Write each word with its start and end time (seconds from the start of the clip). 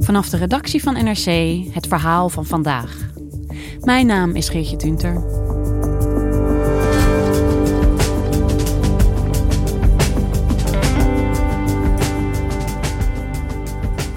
Vanaf 0.00 0.28
de 0.28 0.36
redactie 0.36 0.82
van 0.82 0.94
NRC 0.94 1.58
het 1.74 1.86
verhaal 1.86 2.28
van 2.28 2.44
vandaag. 2.44 2.96
Mijn 3.80 4.06
naam 4.06 4.36
is 4.36 4.48
Geertje 4.48 4.76
Tunter. 4.76 5.24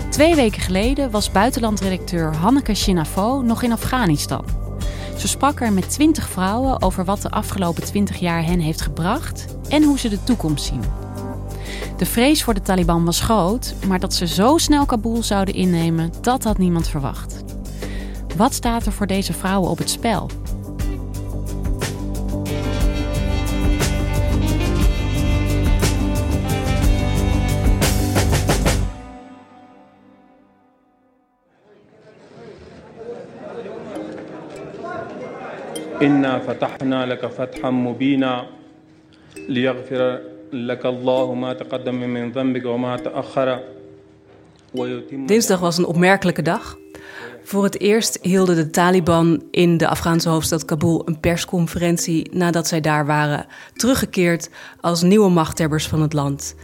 Twee 0.10 0.36
weken 0.36 0.62
geleden 0.62 1.12
was 1.12 1.32
buitenlandredacteur 1.32 2.36
Hanneke 2.36 2.74
Shinafo 2.74 3.42
nog 3.42 3.64
in 3.64 3.72
Afghanistan. 3.72 4.46
Ze 5.18 5.28
sprak 5.28 5.62
er 5.62 5.74
met 5.74 5.90
twintig 5.90 6.30
vrouwen 6.30 6.82
over 6.82 7.06
wat 7.06 7.22
de 7.22 7.30
afgelopen 7.30 7.84
twintig 7.84 8.18
jaar 8.18 8.46
hen 8.46 8.60
heeft 8.60 8.82
gebracht 8.82 9.46
en 9.70 9.84
hoe 9.84 10.00
ze 10.00 10.10
de 10.10 10.24
toekomst 10.24 10.66
zien. 10.66 10.99
De 11.99 12.07
vrees 12.07 12.43
voor 12.43 12.55
de 12.55 12.63
Taliban 12.63 13.05
was 13.05 13.21
groot, 13.21 13.75
maar 13.87 14.01
dat 14.01 14.15
ze 14.15 14.27
zo 14.27 14.59
snel 14.59 14.87
Kabul 14.87 15.23
zouden 15.23 15.55
innemen, 15.55 16.13
dat 16.21 16.45
had 16.45 16.59
niemand 16.59 16.89
verwacht. 16.89 17.45
Wat 18.37 18.55
staat 18.55 18.87
er 18.87 18.93
voor 18.93 19.07
deze 19.07 19.33
vrouwen 19.33 19.71
op 19.71 19.79
het 19.79 19.91
spel? 19.91 20.31
إنا 36.03 36.39
فتحنا 36.39 37.07
لك 37.07 37.27
فتحا 37.27 37.71
مبينا 37.71 38.47
ليغفر 39.49 40.21
Dinsdag 45.26 45.60
was 45.60 45.78
een 45.78 45.86
opmerkelijke 45.86 46.42
dag. 46.42 46.78
Voor 47.44 47.64
het 47.64 47.80
eerst 47.80 48.20
hielden 48.22 48.56
de 48.56 48.70
Taliban 48.70 49.44
in 49.52 49.78
de 49.78 49.88
Afghaanse 49.88 50.30
hoofdstad 50.30 50.66
Kabul 50.66 51.02
een 51.06 51.20
persconferentie 51.20 52.30
nadat 52.34 52.68
zij 52.68 52.82
daar 52.82 53.06
waren 53.06 53.46
teruggekeerd 53.74 54.50
als 54.82 55.02
nieuwe 55.02 55.30
machthebbers 55.30 55.88
van 55.88 56.02
het 56.02 56.14
land. 56.14 56.56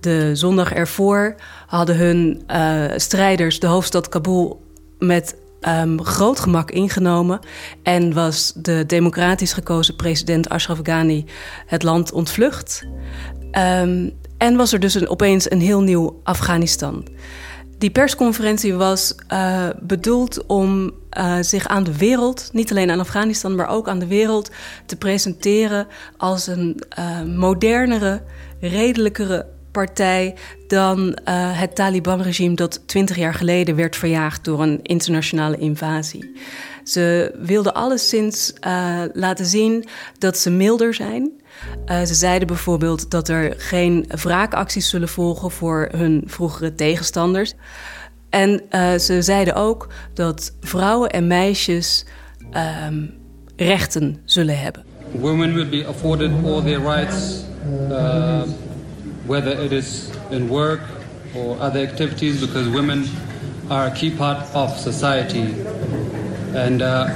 De 0.00 0.30
zondag 0.34 0.72
ervoor 0.72 1.34
hadden 1.66 1.96
hun 1.96 2.42
eh, 2.46 2.84
strijders 2.96 3.60
de 3.60 3.66
hoofdstad 3.66 4.08
Kabul 4.08 4.62
met 4.98 5.36
um, 5.68 6.04
groot 6.04 6.40
gemak 6.40 6.70
ingenomen. 6.70 7.38
En 7.82 8.12
was 8.12 8.52
de 8.56 8.84
democratisch 8.86 9.52
gekozen 9.52 9.96
president 9.96 10.48
Ashraf 10.48 10.78
Ghani 10.82 11.24
het 11.66 11.82
land 11.82 12.12
ontvlucht. 12.12 12.84
Um, 13.52 14.12
en 14.38 14.56
was 14.56 14.72
er 14.72 14.80
dus 14.80 14.94
een, 14.94 15.08
opeens 15.08 15.50
een 15.50 15.60
heel 15.60 15.80
nieuw 15.80 16.20
Afghanistan. 16.22 17.06
Die 17.78 17.90
persconferentie 17.90 18.74
was 18.74 19.14
uh, 19.32 19.68
bedoeld 19.80 20.46
om 20.46 20.92
uh, 21.18 21.36
zich 21.40 21.66
aan 21.66 21.84
de 21.84 21.96
wereld, 21.96 22.50
niet 22.52 22.70
alleen 22.70 22.90
aan 22.90 23.00
Afghanistan, 23.00 23.54
maar 23.54 23.68
ook 23.68 23.88
aan 23.88 23.98
de 23.98 24.06
wereld, 24.06 24.50
te 24.86 24.96
presenteren 24.96 25.86
als 26.16 26.46
een 26.46 26.82
uh, 26.98 27.22
modernere, 27.22 28.22
redelijkere 28.60 29.46
partij 29.74 30.34
dan 30.66 30.98
uh, 30.98 31.14
het 31.60 31.74
Taliban-regime 31.74 32.54
dat 32.54 32.82
twintig 32.86 33.16
jaar 33.16 33.34
geleden 33.34 33.76
werd 33.76 33.96
verjaagd 33.96 34.44
door 34.44 34.62
een 34.62 34.78
internationale 34.82 35.56
invasie. 35.56 36.32
Ze 36.84 37.34
wilden 37.38 37.74
alleszins 37.74 38.52
uh, 38.66 39.02
laten 39.12 39.46
zien 39.46 39.84
dat 40.18 40.38
ze 40.38 40.50
milder 40.50 40.94
zijn. 40.94 41.30
Uh, 41.86 42.02
ze 42.02 42.14
zeiden 42.14 42.46
bijvoorbeeld 42.46 43.10
dat 43.10 43.28
er 43.28 43.54
geen 43.58 44.06
wraakacties 44.08 44.88
zullen 44.88 45.08
volgen 45.08 45.50
voor 45.50 45.88
hun 45.96 46.22
vroegere 46.26 46.74
tegenstanders. 46.74 47.54
En 48.30 48.62
ze 49.00 49.22
zeiden 49.22 49.54
ook 49.54 49.88
dat 50.14 50.56
vrouwen 50.60 51.10
en 51.10 51.26
meisjes 51.26 52.04
um, 52.86 53.14
rechten 53.56 54.20
zullen 54.24 54.58
hebben. 54.58 54.84
Women 55.20 55.54
will 55.54 55.68
be 55.68 55.86
afforded 55.86 56.30
all 56.44 56.62
their 56.62 56.80
rights 56.80 57.44
whether 59.26 59.64
it 59.64 59.72
is 59.72 60.10
in 60.30 60.48
work 60.48 60.80
or 61.34 61.56
other 61.60 61.80
activities, 61.80 62.40
because 62.40 62.68
women 62.68 63.04
are 63.68 63.86
a 63.86 63.90
key 63.90 64.10
part 64.10 64.54
of 64.54 64.78
society. 64.78 65.54
And 66.54 66.82
uh, 66.82 67.08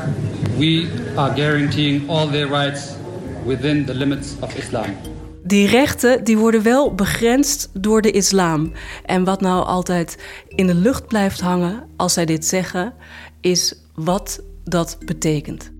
we 0.58 0.88
are 1.16 1.34
guaranteeing 1.34 2.08
all 2.08 2.26
their 2.26 2.48
rights 2.48 2.96
within 3.44 3.86
the 3.86 3.94
limits 3.94 4.34
of 4.40 4.56
Islam. 4.56 4.96
Die 5.42 5.66
rechten 5.66 6.24
die 6.24 6.38
worden 6.38 6.62
wel 6.62 6.94
begrensd 6.94 7.70
door 7.72 8.02
de 8.02 8.10
islam. 8.10 8.72
En 9.04 9.24
wat 9.24 9.40
nou 9.40 9.64
altijd 9.64 10.18
in 10.48 10.66
de 10.66 10.74
lucht 10.74 11.06
blijft 11.06 11.40
hangen 11.40 11.82
als 11.96 12.12
zij 12.12 12.24
dit 12.24 12.44
zeggen, 12.44 12.92
is 13.40 13.74
wat 13.94 14.42
dat 14.64 14.98
betekent. 15.04 15.70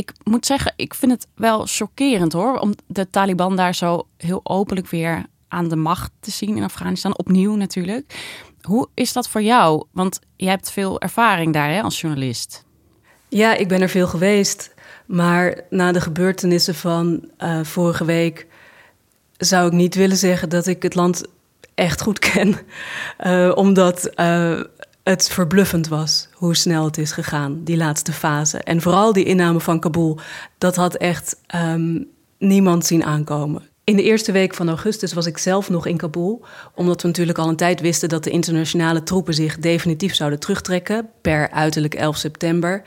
Ik 0.00 0.12
moet 0.24 0.46
zeggen, 0.46 0.72
ik 0.76 0.94
vind 0.94 1.12
het 1.12 1.26
wel 1.34 1.66
chockerend 1.66 2.32
hoor. 2.32 2.58
Om 2.58 2.74
de 2.86 3.10
Taliban 3.10 3.56
daar 3.56 3.74
zo 3.74 4.06
heel 4.16 4.40
openlijk 4.42 4.88
weer 4.88 5.26
aan 5.48 5.68
de 5.68 5.76
macht 5.76 6.10
te 6.20 6.30
zien 6.30 6.56
in 6.56 6.62
Afghanistan. 6.62 7.18
Opnieuw 7.18 7.54
natuurlijk. 7.54 8.14
Hoe 8.62 8.88
is 8.94 9.12
dat 9.12 9.28
voor 9.28 9.42
jou? 9.42 9.84
Want 9.92 10.20
je 10.36 10.48
hebt 10.48 10.70
veel 10.70 11.00
ervaring 11.00 11.52
daar 11.52 11.70
hè, 11.70 11.82
als 11.82 12.00
journalist. 12.00 12.64
Ja, 13.28 13.54
ik 13.54 13.68
ben 13.68 13.80
er 13.80 13.88
veel 13.88 14.06
geweest. 14.06 14.74
Maar 15.06 15.60
na 15.70 15.92
de 15.92 16.00
gebeurtenissen 16.00 16.74
van 16.74 17.30
uh, 17.38 17.64
vorige 17.64 18.04
week 18.04 18.46
zou 19.36 19.66
ik 19.66 19.72
niet 19.72 19.94
willen 19.94 20.16
zeggen 20.16 20.48
dat 20.48 20.66
ik 20.66 20.82
het 20.82 20.94
land 20.94 21.24
echt 21.74 22.00
goed 22.00 22.18
ken. 22.18 22.56
Uh, 23.26 23.52
omdat 23.64 24.10
uh, 24.16 24.60
het 25.02 25.28
verbluffend 25.28 25.88
was 25.88 26.28
hoe 26.32 26.56
snel 26.56 26.84
het 26.84 26.98
is 26.98 27.12
gegaan, 27.12 27.64
die 27.64 27.76
laatste 27.76 28.12
fase. 28.12 28.58
En 28.58 28.80
vooral 28.80 29.12
die 29.12 29.24
inname 29.24 29.60
van 29.60 29.80
Kabul, 29.80 30.18
dat 30.58 30.76
had 30.76 30.94
echt 30.94 31.36
um, 31.54 32.08
niemand 32.38 32.86
zien 32.86 33.04
aankomen. 33.04 33.62
In 33.84 33.96
de 33.96 34.02
eerste 34.02 34.32
week 34.32 34.54
van 34.54 34.68
augustus 34.68 35.12
was 35.12 35.26
ik 35.26 35.38
zelf 35.38 35.70
nog 35.70 35.86
in 35.86 35.96
Kabul, 35.96 36.44
omdat 36.74 37.02
we 37.02 37.08
natuurlijk 37.08 37.38
al 37.38 37.48
een 37.48 37.56
tijd 37.56 37.80
wisten 37.80 38.08
dat 38.08 38.24
de 38.24 38.30
internationale 38.30 39.02
troepen 39.02 39.34
zich 39.34 39.58
definitief 39.58 40.14
zouden 40.14 40.38
terugtrekken 40.38 41.08
per 41.20 41.50
uiterlijk 41.50 41.94
11 41.94 42.16
september. 42.16 42.82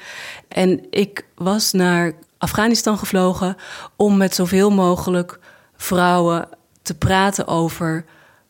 En 0.47 0.85
ik 0.89 1.25
was 1.35 1.71
naar 1.71 2.13
Afghanistan 2.37 2.97
gevlogen 2.97 3.55
om 3.95 4.17
met 4.17 4.35
zoveel 4.35 4.71
mogelijk 4.71 5.39
vrouwen 5.75 6.47
te 6.81 6.97
praten 6.97 7.47
over 7.47 8.05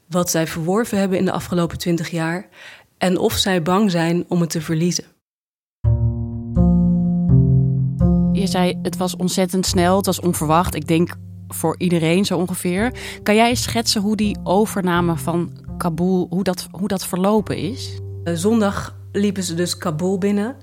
wat 0.05 0.29
zij 0.29 0.47
verworven 0.47 0.97
hebben 0.97 1.17
in 1.17 1.25
de 1.25 1.31
afgelopen 1.31 1.77
twintig 1.77 2.09
jaar 2.09 2.47
en 3.03 3.17
of 3.17 3.33
zij 3.33 3.61
bang 3.61 3.91
zijn 3.91 4.25
om 4.27 4.41
het 4.41 4.49
te 4.49 4.61
verliezen. 4.61 5.03
Je 8.31 8.47
zei 8.47 8.79
het 8.81 8.97
was 8.97 9.15
ontzettend 9.15 9.65
snel, 9.65 9.97
het 9.97 10.05
was 10.05 10.19
onverwacht. 10.19 10.75
Ik 10.75 10.87
denk 10.87 11.15
voor 11.47 11.75
iedereen 11.77 12.25
zo 12.25 12.37
ongeveer. 12.37 12.93
Kan 13.23 13.35
jij 13.35 13.55
schetsen 13.55 14.01
hoe 14.01 14.15
die 14.15 14.37
overname 14.43 15.17
van 15.17 15.51
Kabul, 15.77 16.27
hoe 16.29 16.43
dat, 16.43 16.67
hoe 16.71 16.87
dat 16.87 17.05
verlopen 17.05 17.57
is? 17.57 17.99
Zondag 18.23 18.95
liepen 19.11 19.43
ze 19.43 19.53
dus 19.53 19.77
Kabul 19.77 20.17
binnen. 20.17 20.55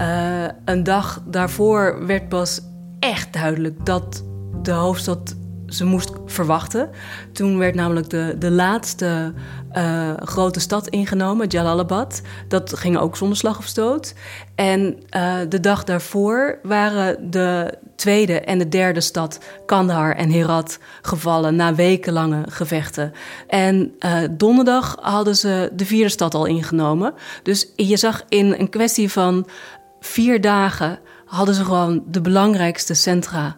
Uh, 0.00 0.44
een 0.64 0.82
dag 0.82 1.22
daarvoor 1.26 2.06
werd 2.06 2.28
pas 2.28 2.60
echt 2.98 3.32
duidelijk 3.32 3.86
dat 3.86 4.24
de 4.62 4.72
hoofdstad 4.72 5.36
ze 5.70 5.84
moest 5.84 6.10
verwachten. 6.26 6.90
Toen 7.32 7.58
werd 7.58 7.74
namelijk 7.74 8.10
de, 8.10 8.34
de 8.38 8.50
laatste 8.50 9.32
uh, 9.72 10.12
grote 10.16 10.60
stad 10.60 10.88
ingenomen, 10.88 11.46
Jalalabad. 11.46 12.20
Dat 12.48 12.78
ging 12.78 12.98
ook 12.98 13.16
zonder 13.16 13.36
slag 13.36 13.58
of 13.58 13.66
stoot. 13.66 14.14
En 14.54 15.02
uh, 15.16 15.36
de 15.48 15.60
dag 15.60 15.84
daarvoor 15.84 16.58
waren 16.62 17.30
de 17.30 17.74
tweede 17.96 18.40
en 18.40 18.58
de 18.58 18.68
derde 18.68 19.00
stad, 19.00 19.38
Kandahar 19.66 20.16
en 20.16 20.30
Herat, 20.30 20.78
gevallen 21.02 21.56
na 21.56 21.74
wekenlange 21.74 22.42
gevechten. 22.48 23.12
En 23.46 23.94
uh, 24.00 24.18
donderdag 24.30 24.96
hadden 25.00 25.36
ze 25.36 25.70
de 25.72 25.86
vierde 25.86 26.08
stad 26.08 26.34
al 26.34 26.46
ingenomen. 26.46 27.14
Dus 27.42 27.72
je 27.76 27.96
zag 27.96 28.22
in 28.28 28.54
een 28.58 28.68
kwestie 28.68 29.10
van 29.10 29.46
vier 30.00 30.40
dagen 30.40 30.98
hadden 31.24 31.54
ze 31.54 31.64
gewoon 31.64 32.02
de 32.06 32.20
belangrijkste 32.20 32.94
centra, 32.94 33.56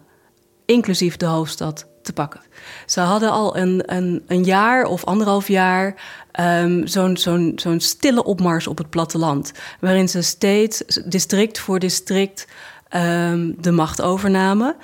inclusief 0.65 1.17
de 1.17 1.25
hoofdstad, 1.25 1.87
te 2.03 2.13
pakken. 2.13 2.41
Ze 2.85 2.99
hadden 2.99 3.31
al 3.31 3.57
een, 3.57 3.83
een, 3.85 4.23
een 4.27 4.43
jaar 4.43 4.85
of 4.85 5.05
anderhalf 5.05 5.47
jaar 5.47 5.95
um, 6.39 6.87
zo'n 6.87 7.17
zo'n 7.17 7.53
zo'n 7.55 7.79
stille 7.79 8.23
opmars 8.23 8.67
op 8.67 8.77
het 8.77 8.89
platteland. 8.89 9.51
Waarin 9.79 10.09
ze 10.09 10.21
steeds, 10.21 10.83
district 11.05 11.59
voor 11.59 11.79
district, 11.79 12.47
um, 12.95 13.55
de 13.61 13.71
macht 13.71 14.01
overnamen. 14.01 14.75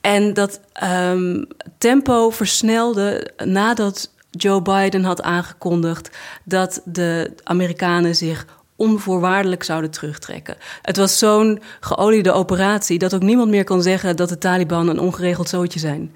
En 0.00 0.34
dat 0.34 0.60
um, 0.82 1.46
tempo 1.78 2.30
versnelde 2.30 3.30
nadat 3.44 4.10
Joe 4.30 4.62
Biden 4.62 5.04
had 5.04 5.22
aangekondigd 5.22 6.10
dat 6.44 6.80
de 6.84 7.32
Amerikanen 7.42 8.16
zich 8.16 8.46
onvoorwaardelijk 8.76 9.62
zouden 9.62 9.90
terugtrekken. 9.90 10.56
Het 10.82 10.96
was 10.96 11.18
zo'n 11.18 11.60
geoliede 11.80 12.32
operatie 12.32 12.98
dat 12.98 13.14
ook 13.14 13.22
niemand 13.22 13.50
meer 13.50 13.64
kon 13.64 13.82
zeggen 13.82 14.16
dat 14.16 14.28
de 14.28 14.38
Taliban 14.38 14.88
een 14.88 15.00
ongeregeld 15.00 15.48
zootje 15.48 15.78
zijn. 15.78 16.14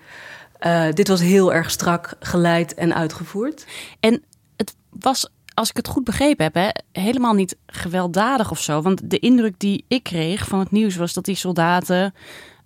Uh, 0.61 0.93
dit 0.93 1.09
was 1.09 1.21
heel 1.21 1.53
erg 1.53 1.71
strak 1.71 2.15
geleid 2.21 2.75
en 2.75 2.95
uitgevoerd. 2.95 3.67
En 4.01 4.23
het 4.57 4.77
was, 4.91 5.29
als 5.55 5.71
ik 5.71 5.77
het 5.77 5.89
goed 5.89 6.05
begrepen 6.05 6.51
heb, 6.53 6.83
helemaal 6.93 7.35
niet 7.35 7.57
gewelddadig 7.67 8.51
of 8.51 8.61
zo. 8.61 8.83
Want 8.83 9.11
de 9.11 9.19
indruk 9.19 9.55
die 9.59 9.85
ik 9.89 10.03
kreeg 10.03 10.47
van 10.47 10.59
het 10.59 10.71
nieuws 10.71 10.97
was 10.97 11.13
dat 11.13 11.25
die 11.25 11.35
soldaten 11.35 12.15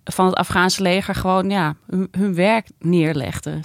van 0.03 0.25
het 0.25 0.35
Afghaanse 0.35 0.81
leger 0.81 1.15
gewoon 1.15 1.49
ja, 1.49 1.75
hun 2.11 2.35
werk 2.35 2.67
neerlegden. 2.79 3.63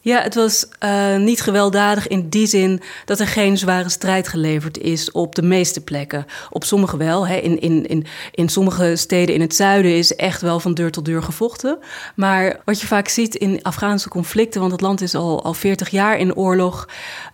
Ja, 0.00 0.22
het 0.22 0.34
was 0.34 0.66
uh, 0.84 1.16
niet 1.16 1.40
gewelddadig 1.40 2.08
in 2.08 2.28
die 2.28 2.46
zin 2.46 2.80
dat 3.04 3.20
er 3.20 3.26
geen 3.26 3.58
zware 3.58 3.88
strijd 3.88 4.28
geleverd 4.28 4.78
is 4.78 5.10
op 5.10 5.34
de 5.34 5.42
meeste 5.42 5.80
plekken. 5.80 6.26
Op 6.50 6.64
sommige 6.64 6.96
wel. 6.96 7.26
Hè. 7.26 7.36
In, 7.36 7.60
in, 7.60 7.86
in, 7.86 8.06
in 8.30 8.48
sommige 8.48 8.96
steden 8.96 9.34
in 9.34 9.40
het 9.40 9.54
zuiden 9.54 9.96
is 9.96 10.16
echt 10.16 10.40
wel 10.40 10.60
van 10.60 10.74
deur 10.74 10.90
tot 10.90 11.04
deur 11.04 11.22
gevochten. 11.22 11.78
Maar 12.14 12.60
wat 12.64 12.80
je 12.80 12.86
vaak 12.86 13.08
ziet 13.08 13.34
in 13.34 13.62
Afghaanse 13.62 14.08
conflicten, 14.08 14.60
want 14.60 14.72
het 14.72 14.80
land 14.80 15.00
is 15.00 15.14
al, 15.14 15.44
al 15.44 15.54
40 15.54 15.88
jaar 15.88 16.18
in 16.18 16.34
oorlog, 16.34 16.88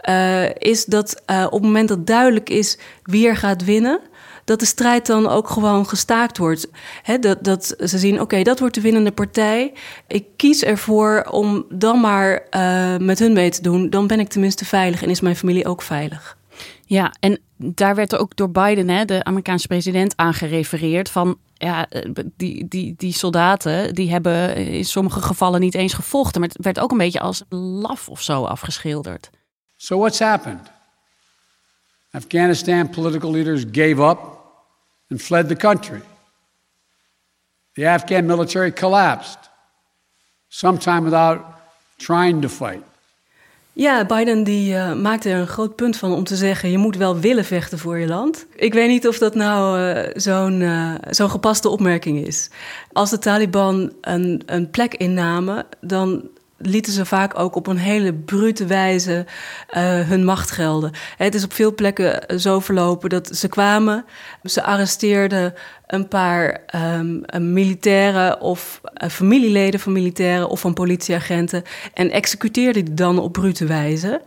uh, 0.09 0.55
is 0.55 0.85
dat 0.85 1.23
uh, 1.31 1.45
op 1.47 1.53
het 1.53 1.63
moment 1.63 1.89
dat 1.89 2.07
duidelijk 2.07 2.51
is 2.51 2.79
wie 3.03 3.29
er 3.29 3.37
gaat 3.37 3.65
winnen 3.65 4.01
dat 4.45 4.61
de 4.61 4.67
strijd 4.67 5.07
dan 5.07 5.29
ook 5.29 5.49
gewoon 5.49 5.89
gestaakt 5.89 6.39
wordt. 6.39 6.69
dat, 7.21 7.45
dat 7.45 7.75
ze 7.79 7.99
zien, 7.99 8.21
oké, 8.21 8.43
dat 8.43 8.59
wordt 8.59 8.75
de 8.75 8.81
winnende 8.81 9.13
partij. 9.13 9.73
Ik 10.07 10.27
kies 10.37 10.63
ervoor 10.63 11.27
om 11.31 11.65
dan 11.69 12.01
maar 12.01 12.47
uh, 12.51 12.97
met 12.97 13.19
hun 13.19 13.33
mee 13.33 13.51
te 13.51 13.63
doen. 13.63 13.91
Dan 13.91 14.07
ben 14.07 14.21
ik 14.21 14.29
tenminste 14.29 14.65
veilig 14.65 15.03
en 15.03 15.11
is 15.11 15.21
mijn 15.21 15.37
familie 15.37 15.67
ook 15.67 15.83
veilig. 15.83 16.37
Ja, 16.87 17.15
en 17.21 17.39
daar 17.57 17.95
werd 17.95 18.13
er 18.13 18.19
ook 18.19 18.37
door 18.37 18.51
Biden, 18.51 18.89
hè, 18.89 19.05
de 19.05 19.25
Amerikaanse 19.25 19.67
president, 19.67 20.17
aan 20.17 20.35
gerefereerd 20.35 21.11
van 21.11 21.39
ja, 21.55 21.89
eh, 21.89 22.11
die, 22.37 22.69
die, 22.69 22.95
die 22.97 23.13
soldaten 23.13 23.95
die 23.95 24.11
hebben 24.11 24.57
in 24.57 24.85
sommige 24.85 25.23
gevallen 25.23 25.61
niet 25.61 25.75
eens 25.75 25.93
gevochten, 25.93 26.41
maar 26.41 26.49
het 26.49 26.65
werd 26.65 26.81
ook 26.81 26.91
een 26.91 26.99
beetje 26.99 27.21
als 27.21 27.43
laf 27.49 28.09
of 28.09 28.23
zo 28.23 28.45
afgeschilderd. 28.45 29.31
So 29.77 29.99
what's 29.99 30.19
happened? 30.19 30.74
Afghanistan 32.15 32.89
political 32.91 33.31
leaders 33.31 33.65
gave 33.73 34.01
up 34.11 34.19
and 35.11 35.23
fled 35.23 35.49
the 35.49 35.57
country. 35.57 36.01
The 37.73 37.87
Afghan 37.87 38.27
military 38.27 38.73
collapsed, 38.73 39.39
sometime 40.49 41.03
without 41.05 41.41
trying 41.97 42.43
to 42.43 42.49
fight. 42.49 42.83
Ja, 43.73 44.05
Biden 44.05 44.45
die 44.45 44.75
uh, 44.75 44.93
maakte 44.93 45.31
er 45.31 45.41
een 45.41 45.47
groot 45.47 45.77
punt 45.77 45.97
van 45.97 46.13
om 46.13 46.25
te 46.25 46.37
zeggen: 46.37 46.71
je 46.71 46.79
moet 46.79 46.97
wel 46.97 47.19
willen 47.19 47.45
vechten 47.45 47.79
voor 47.79 47.99
je 47.99 48.07
land. 48.07 48.47
Ik 48.55 48.73
weet 48.73 48.89
niet 48.89 49.09
of 49.09 49.19
dat 49.19 49.35
nou 49.35 49.81
uh, 49.81 50.11
zo'n 50.15 50.61
uh, 50.61 50.95
zo'n 51.11 51.31
gepaste 51.31 51.69
opmerking 51.69 52.27
is. 52.27 52.51
Als 52.93 53.11
de 53.11 53.19
Taliban 53.19 53.93
een, 54.01 54.43
een 54.47 54.71
plek 54.71 54.95
innamen, 54.95 55.67
dan 55.81 56.29
lieten 56.67 56.93
ze 56.93 57.05
vaak 57.05 57.39
ook 57.39 57.55
op 57.55 57.67
een 57.67 57.79
hele 57.79 58.15
brute 58.15 58.67
wijze 58.67 59.27
uh, 59.71 60.01
hun 60.01 60.25
macht 60.25 60.51
gelden. 60.51 60.93
Het 61.17 61.35
is 61.35 61.45
op 61.45 61.53
veel 61.53 61.75
plekken 61.75 62.41
zo 62.41 62.61
verlopen 62.61 63.09
dat 63.09 63.37
ze 63.37 63.49
kwamen, 63.49 64.05
ze 64.43 64.63
arresteerden 64.63 65.55
een 65.87 66.09
paar 66.09 66.61
um, 66.75 67.23
militairen 67.53 68.41
of 68.41 68.81
uh, 69.03 69.09
familieleden 69.09 69.81
van 69.81 69.93
militairen 69.93 70.49
of 70.49 70.61
van 70.61 70.75
politieagenten 70.75 71.63
en 71.95 72.11
executeerden 72.11 72.85
die 72.85 72.95
dan 72.95 73.19
op 73.19 73.33
brute 73.33 73.67
wijze. 73.67 74.23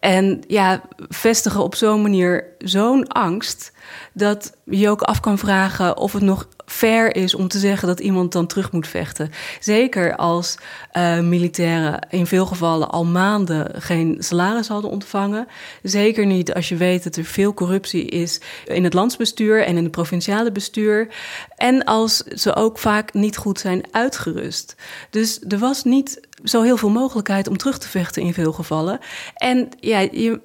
En 0.00 0.42
ja, 0.46 0.82
vestigen 1.08 1.62
op 1.62 1.74
zo'n 1.74 2.02
manier 2.02 2.44
zo'n 2.58 3.08
angst 3.08 3.72
dat 4.12 4.56
je 4.64 4.88
ook 4.88 5.02
af 5.02 5.20
kan 5.20 5.38
vragen 5.38 5.96
of 5.96 6.12
het 6.12 6.22
nog 6.22 6.48
fair 6.72 7.16
is 7.16 7.34
om 7.34 7.48
te 7.48 7.58
zeggen 7.58 7.88
dat 7.88 8.00
iemand 8.00 8.32
dan 8.32 8.46
terug 8.46 8.72
moet 8.72 8.86
vechten. 8.86 9.30
Zeker 9.60 10.16
als 10.16 10.58
uh, 10.92 11.20
militairen 11.20 12.06
in 12.10 12.26
veel 12.26 12.46
gevallen 12.46 12.90
al 12.90 13.04
maanden 13.04 13.82
geen 13.82 14.16
salaris 14.18 14.68
hadden 14.68 14.90
ontvangen. 14.90 15.46
Zeker 15.82 16.26
niet 16.26 16.54
als 16.54 16.68
je 16.68 16.76
weet 16.76 17.04
dat 17.04 17.16
er 17.16 17.24
veel 17.24 17.54
corruptie 17.54 18.04
is 18.04 18.40
in 18.64 18.84
het 18.84 18.94
landsbestuur 18.94 19.64
en 19.64 19.76
in 19.76 19.82
het 19.82 19.92
provinciale 19.92 20.52
bestuur. 20.52 21.08
En 21.56 21.84
als 21.84 22.16
ze 22.16 22.54
ook 22.56 22.78
vaak 22.78 23.12
niet 23.12 23.36
goed 23.36 23.60
zijn 23.60 23.82
uitgerust. 23.90 24.76
Dus 25.10 25.40
er 25.48 25.58
was 25.58 25.84
niet 25.84 26.20
zo 26.44 26.62
heel 26.62 26.76
veel 26.76 26.90
mogelijkheid 26.90 27.48
om 27.48 27.56
terug 27.56 27.78
te 27.78 27.88
vechten 27.88 28.22
in 28.22 28.34
veel 28.34 28.52
gevallen. 28.52 28.98
En 29.34 29.68
ja, 29.80 29.98
je 29.98 30.40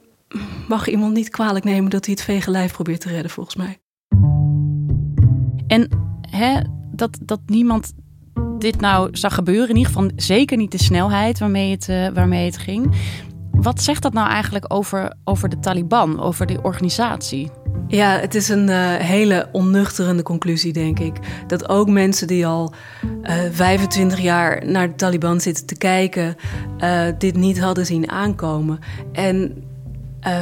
mag 0.68 0.88
iemand 0.88 1.14
niet 1.14 1.30
kwalijk 1.30 1.66
nemen 1.66 1.90
dat 1.90 2.06
hij 2.06 2.14
het 2.14 2.24
vege 2.24 2.70
probeert 2.72 3.02
te 3.02 3.10
redden, 3.10 3.32
volgens 3.32 3.56
mij. 3.56 3.78
En 5.68 6.07
hè, 6.30 6.60
dat, 6.92 7.18
dat 7.22 7.40
niemand 7.46 7.94
dit 8.60 8.82
nou 8.82 9.10
zag 9.12 9.34
gebeuren, 9.34 9.70
in 9.70 9.76
ieder 9.76 9.92
geval 9.92 10.10
zeker 10.16 10.58
niet 10.58 10.72
de 10.72 10.84
snelheid 10.84 11.40
waarmee 11.40 11.72
het, 11.72 11.88
uh, 11.90 12.08
waarmee 12.10 12.46
het 12.46 12.58
ging. 12.58 12.96
Wat 13.52 13.82
zegt 13.82 14.02
dat 14.02 14.14
nou 14.14 14.30
eigenlijk 14.30 14.66
over, 14.68 15.14
over 15.24 15.50
de 15.50 15.60
Taliban, 15.60 16.20
over 16.20 16.46
die 16.46 16.64
organisatie? 16.64 17.52
Ja, 17.88 18.20
het 18.20 18.36
is 18.36 18.50
een 18.50 18.68
uh, 18.68 18.96
hele 18.96 19.50
onnuchterende 19.52 20.24
conclusie, 20.24 20.74
denk 20.74 21.00
ik. 21.00 21.14
Dat 21.48 21.70
ook 21.70 21.90
mensen 21.90 22.28
die 22.28 22.48
al 22.48 22.74
uh, 23.24 23.46
eh, 23.46 23.54
25 23.54 24.20
jaar 24.20 24.66
naar 24.66 24.88
de 24.88 24.96
Taliban 24.96 25.42
zitten 25.42 25.66
te 25.66 25.78
kijken, 25.78 26.36
dit 27.18 27.36
niet 27.36 27.60
hadden 27.60 27.86
zien 27.86 28.10
aankomen. 28.10 28.80
En 29.12 29.64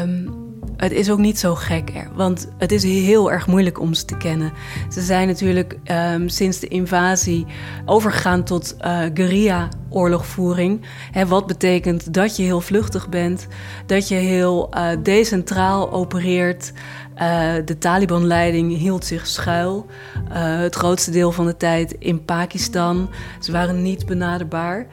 um, 0.04 0.45
het 0.78 0.92
is 0.92 1.12
ook 1.12 1.20
niet 1.20 1.40
zo 1.40 1.56
gek, 1.56 1.92
want 2.16 2.48
het 2.58 2.72
is 2.72 2.84
heel 2.84 3.32
erg 3.32 3.48
moeilijk 3.48 3.80
om 3.80 3.94
ze 3.94 4.06
te 4.06 4.18
kennen. 4.18 4.54
Ze 4.90 5.02
zijn 5.02 5.28
natuurlijk 5.28 5.78
um, 6.14 6.30
sinds 6.30 6.60
de 6.60 6.68
invasie 6.68 7.46
overgegaan 7.86 8.44
tot 8.44 8.76
uh, 8.82 9.00
guerrilla-oorlogvoering. 9.14 10.82
wat 11.28 11.48
betekent 11.48 12.14
dat 12.14 12.36
je 12.36 12.44
heel 12.44 12.62
vluchtig 12.62 13.10
bent, 13.10 13.48
dat 13.86 14.08
je 14.08 14.16
heel 14.16 14.70
uh, 14.74 14.90
decentraal 15.04 15.92
opereert. 15.92 16.74
Uh, 17.16 17.54
de 17.66 17.78
Taliban-leiding 17.78 18.78
hield 18.78 19.06
zich 19.06 19.28
schuil. 19.28 19.86
Het 20.30 20.76
grootste 20.76 21.12
deel 21.12 21.32
van 21.32 21.46
de 21.46 21.58
tijd 21.58 21.96
in 22.00 22.26
Pakistan. 22.26 23.10
Ze 23.40 23.52
waren 23.52 23.82
niet 23.82 24.06
benaderbaar. 24.06 24.88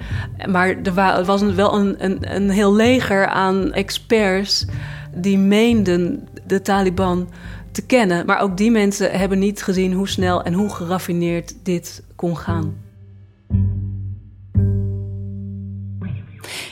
Maar 0.50 0.76
er 0.82 1.24
was 1.24 1.42
wel 1.42 1.74
een, 1.74 2.04
een, 2.04 2.34
een 2.34 2.50
heel 2.50 2.74
leger 2.74 3.26
aan 3.26 3.72
experts 3.72 4.66
die 5.14 5.38
meenden 5.38 6.28
de 6.46 6.62
Taliban 6.62 7.28
te 7.72 7.86
kennen. 7.86 8.26
Maar 8.26 8.40
ook 8.40 8.56
die 8.56 8.70
mensen 8.70 9.18
hebben 9.18 9.38
niet 9.38 9.62
gezien 9.62 9.92
hoe 9.92 10.08
snel 10.08 10.42
en 10.42 10.52
hoe 10.52 10.74
geraffineerd 10.74 11.54
dit 11.62 12.04
kon 12.16 12.36
gaan. 12.36 12.76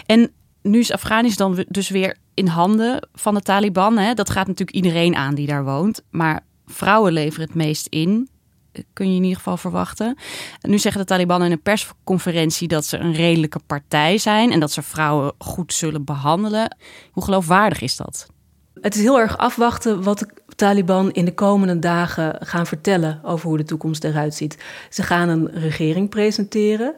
En 0.07 0.31
nu 0.62 0.79
is 0.79 0.93
Afghanistan 0.93 1.64
dus 1.69 1.88
weer 1.88 2.17
in 2.35 2.47
handen 2.47 3.09
van 3.12 3.35
de 3.35 3.41
Taliban. 3.41 3.99
Hè? 3.99 4.14
Dat 4.14 4.31
gaat 4.31 4.47
natuurlijk 4.47 4.76
iedereen 4.76 5.17
aan 5.17 5.35
die 5.35 5.47
daar 5.47 5.64
woont. 5.64 6.03
Maar 6.11 6.41
vrouwen 6.67 7.12
leveren 7.12 7.47
het 7.47 7.55
meest 7.55 7.87
in. 7.87 8.29
Kun 8.93 9.11
je 9.11 9.17
in 9.17 9.23
ieder 9.23 9.37
geval 9.37 9.57
verwachten. 9.57 10.17
nu 10.61 10.79
zeggen 10.79 11.00
de 11.00 11.07
Taliban 11.07 11.43
in 11.43 11.53
een 11.53 11.62
persconferentie 11.62 12.69
dat 12.69 12.85
ze 12.85 12.99
een 12.99 13.12
redelijke 13.12 13.61
partij 13.67 14.19
zijn 14.19 14.53
en 14.53 14.61
dat 14.61 14.73
ze 14.73 14.83
vrouwen 14.83 15.33
goed 15.38 15.73
zullen 15.73 16.05
behandelen. 16.05 16.76
Hoe 17.11 17.25
geloofwaardig 17.25 17.81
is 17.81 17.97
dat? 17.97 18.26
Het 18.81 18.95
is 18.95 19.01
heel 19.01 19.19
erg 19.19 19.39
afwachten 19.39 20.03
wat 20.03 20.19
de 20.19 20.29
Taliban 20.57 21.13
in 21.13 21.25
de 21.25 21.35
komende 21.35 21.79
dagen 21.79 22.47
gaan 22.47 22.67
vertellen 22.67 23.21
over 23.23 23.49
hoe 23.49 23.57
de 23.57 23.65
toekomst 23.65 24.05
eruit 24.05 24.35
ziet. 24.35 24.59
Ze 24.91 25.03
gaan 25.03 25.29
een 25.29 25.51
regering 25.51 26.09
presenteren. 26.09 26.95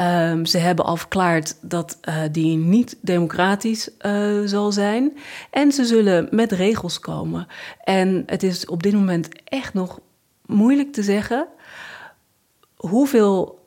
Um, 0.00 0.46
ze 0.46 0.58
hebben 0.58 0.84
al 0.84 0.96
verklaard 0.96 1.56
dat 1.60 1.98
uh, 2.08 2.14
die 2.32 2.56
niet 2.56 2.96
democratisch 3.00 3.90
uh, 4.06 4.40
zal 4.44 4.72
zijn. 4.72 5.16
En 5.50 5.72
ze 5.72 5.84
zullen 5.84 6.28
met 6.30 6.52
regels 6.52 6.98
komen. 6.98 7.46
En 7.84 8.22
het 8.26 8.42
is 8.42 8.66
op 8.66 8.82
dit 8.82 8.92
moment 8.92 9.28
echt 9.44 9.74
nog 9.74 10.00
moeilijk 10.46 10.92
te 10.92 11.02
zeggen 11.02 11.46
hoeveel 12.76 13.58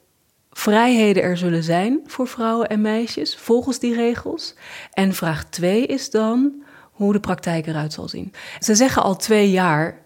vrijheden 0.51 1.23
er 1.23 1.37
zullen 1.37 1.63
zijn 1.63 1.99
voor 2.05 2.27
vrouwen 2.27 2.69
en 2.69 2.81
meisjes 2.81 3.35
volgens 3.35 3.79
die 3.79 3.95
regels. 3.95 4.55
En 4.91 5.13
vraag 5.13 5.45
2 5.49 5.85
is 5.85 6.09
dan 6.09 6.63
hoe 6.93 7.13
de 7.13 7.19
praktijk 7.19 7.67
eruit 7.67 7.93
zal 7.93 8.07
zien. 8.07 8.33
Ze 8.59 8.75
zeggen 8.75 9.03
al 9.03 9.15
twee 9.15 9.51
jaar 9.51 10.01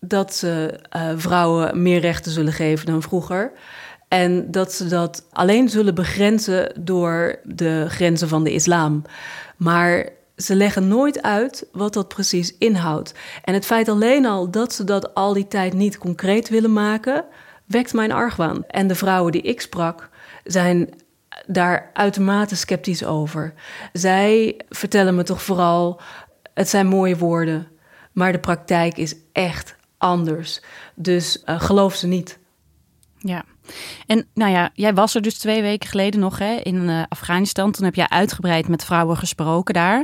dat 0.00 0.34
ze 0.34 0.80
uh, 0.96 1.10
vrouwen 1.16 1.82
meer 1.82 2.00
rechten 2.00 2.32
zullen 2.32 2.52
geven 2.52 2.86
dan 2.86 3.02
vroeger. 3.02 3.52
En 4.08 4.50
dat 4.50 4.72
ze 4.72 4.86
dat 4.86 5.26
alleen 5.32 5.68
zullen 5.68 5.94
begrenzen 5.94 6.72
door 6.80 7.38
de 7.44 7.84
grenzen 7.88 8.28
van 8.28 8.44
de 8.44 8.52
islam. 8.52 9.02
Maar 9.56 10.08
ze 10.36 10.54
leggen 10.54 10.88
nooit 10.88 11.22
uit 11.22 11.68
wat 11.72 11.92
dat 11.92 12.08
precies 12.08 12.58
inhoudt. 12.58 13.14
En 13.44 13.54
het 13.54 13.66
feit 13.66 13.88
alleen 13.88 14.26
al 14.26 14.50
dat 14.50 14.72
ze 14.72 14.84
dat 14.84 15.14
al 15.14 15.32
die 15.32 15.48
tijd 15.48 15.72
niet 15.72 15.98
concreet 15.98 16.48
willen 16.48 16.72
maken, 16.72 17.24
wekt 17.66 17.92
mijn 17.92 18.12
argwaan. 18.12 18.64
En 18.66 18.86
de 18.86 18.94
vrouwen 18.94 19.32
die 19.32 19.42
ik 19.42 19.60
sprak, 19.60 20.08
zijn 20.44 20.88
daar 21.46 21.90
uitermate 21.92 22.56
sceptisch 22.56 23.04
over. 23.04 23.54
Zij 23.92 24.60
vertellen 24.68 25.14
me 25.14 25.22
toch 25.22 25.42
vooral: 25.42 26.00
het 26.58 26.68
zijn 26.68 26.86
mooie 26.86 27.18
woorden, 27.18 27.68
maar 28.12 28.32
de 28.32 28.38
praktijk 28.38 28.96
is 28.96 29.14
echt 29.32 29.76
anders. 29.98 30.62
Dus 30.94 31.42
uh, 31.44 31.60
geloof 31.60 31.94
ze 31.94 32.06
niet. 32.06 32.38
Ja. 33.18 33.44
En 34.06 34.26
nou 34.34 34.50
ja, 34.50 34.70
jij 34.74 34.94
was 34.94 35.14
er 35.14 35.22
dus 35.22 35.38
twee 35.38 35.62
weken 35.62 35.88
geleden 35.88 36.20
nog 36.20 36.38
hè, 36.38 36.54
in 36.54 36.74
uh, 36.74 37.02
Afghanistan. 37.08 37.72
Toen 37.72 37.84
heb 37.84 37.94
jij 37.94 38.08
uitgebreid 38.08 38.68
met 38.68 38.84
vrouwen 38.84 39.16
gesproken 39.16 39.74
daar. 39.74 39.98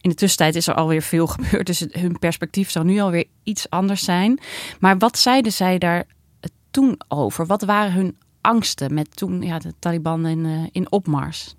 In 0.00 0.10
de 0.10 0.16
tussentijd 0.16 0.54
is 0.54 0.66
er 0.66 0.74
alweer 0.74 1.02
veel 1.02 1.26
gebeurd, 1.36 1.66
dus 1.66 1.86
hun 1.90 2.18
perspectief 2.18 2.70
zal 2.70 2.82
nu 2.84 3.00
alweer 3.00 3.26
iets 3.42 3.70
anders 3.70 4.04
zijn. 4.04 4.40
Maar 4.80 4.98
wat 4.98 5.18
zeiden 5.18 5.52
zij 5.52 5.78
daar 5.78 6.04
toen 6.70 7.00
over? 7.08 7.46
Wat 7.46 7.62
waren 7.62 7.92
hun 7.92 8.18
angsten 8.40 8.94
met 8.94 9.16
toen 9.16 9.42
ja, 9.42 9.58
de 9.58 9.74
Taliban 9.78 10.26
in, 10.26 10.68
in 10.72 10.92
opmars? 10.92 11.54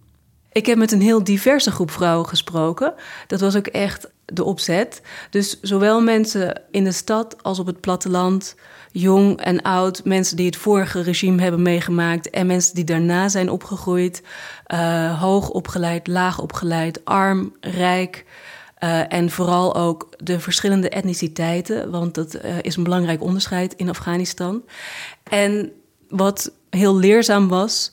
Ik 0.52 0.66
heb 0.66 0.78
met 0.78 0.92
een 0.92 1.02
heel 1.02 1.24
diverse 1.24 1.72
groep 1.72 1.92
vrouwen 1.92 2.28
gesproken. 2.28 2.94
Dat 3.28 3.40
was 3.40 3.56
ook 3.56 3.68
echt 3.68 4.10
de 4.26 4.44
opzet. 4.44 5.02
Dus 5.30 5.60
zowel 5.62 6.02
mensen 6.02 6.62
in 6.72 6.84
de 6.84 6.92
stad 6.92 7.44
als 7.44 7.60
op 7.60 7.66
het 7.66 7.80
platteland, 7.80 8.56
jong 8.92 9.42
en 9.42 9.62
oud, 9.62 10.02
mensen 10.04 10.38
die 10.38 10.46
het 10.46 10.56
vorige 10.56 11.02
regime 11.02 11.42
hebben 11.42 11.62
meegemaakt 11.62 12.30
en 12.30 12.48
mensen 12.48 12.76
die 12.76 12.84
daarna 12.84 13.30
zijn 13.30 13.50
opgegroeid, 13.50 14.24
uh, 14.68 15.22
hoog 15.22 15.50
opgeleid, 15.50 16.08
laag 16.08 16.40
opgeleid, 16.40 17.06
arm, 17.06 17.56
rijk. 17.60 18.26
Uh, 18.84 19.14
en 19.14 19.30
vooral 19.30 19.76
ook 19.76 20.10
de 20.18 20.40
verschillende 20.40 20.90
etniciteiten, 20.90 21.92
want 21.92 22.16
dat 22.16 22.36
uh, 22.36 22.42
is 22.62 22.76
een 22.76 22.84
belangrijk 22.84 23.22
onderscheid 23.22 23.74
in 23.76 23.90
Afghanistan. 23.90 24.64
En 25.24 25.72
wat 26.10 26.52
heel 26.70 26.98
leerzaam 26.98 27.48
was, 27.48 27.92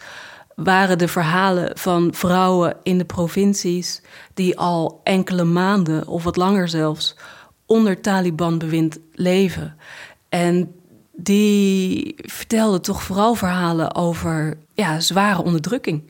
waren 0.64 0.98
de 0.98 1.08
verhalen 1.08 1.78
van 1.78 2.14
vrouwen 2.14 2.76
in 2.82 2.98
de 2.98 3.04
provincies 3.04 4.02
die 4.34 4.58
al 4.58 5.00
enkele 5.04 5.44
maanden 5.44 6.06
of 6.06 6.24
wat 6.24 6.36
langer 6.36 6.68
zelfs 6.68 7.16
onder 7.66 8.00
Taliban-bewind 8.00 8.98
leven. 9.12 9.76
En 10.28 10.74
die 11.16 12.14
vertelden 12.16 12.82
toch 12.82 13.02
vooral 13.02 13.34
verhalen 13.34 13.94
over 13.94 14.58
ja, 14.74 15.00
zware 15.00 15.42
onderdrukking. 15.42 16.02